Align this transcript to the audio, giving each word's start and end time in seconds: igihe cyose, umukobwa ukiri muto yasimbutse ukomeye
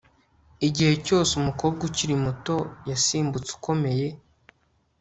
igihe 0.67 0.93
cyose, 1.05 1.31
umukobwa 1.41 1.81
ukiri 1.89 2.15
muto 2.25 2.55
yasimbutse 2.89 3.49
ukomeye 3.57 4.07